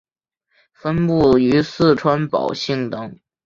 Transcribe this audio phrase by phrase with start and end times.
[0.73, 3.19] 分布于四川宝兴等。